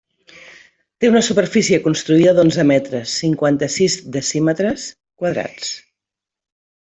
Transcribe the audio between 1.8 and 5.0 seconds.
construïda d'onze metres, cinquanta-sis decímetres